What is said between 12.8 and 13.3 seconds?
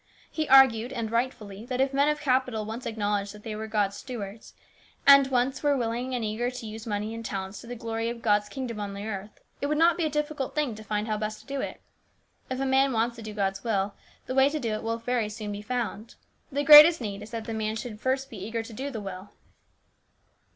wants to